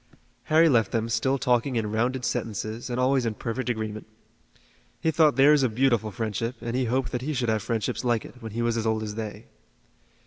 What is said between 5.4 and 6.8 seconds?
a beautiful friendship, and